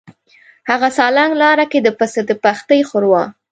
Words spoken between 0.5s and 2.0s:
هغه سالنګ لاره کې د